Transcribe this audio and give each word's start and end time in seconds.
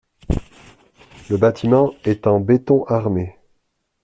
Le 1.29 1.37
bâtiment 1.37 1.93
est 2.05 2.25
en 2.25 2.39
béton 2.39 2.85
armé. 2.85 3.35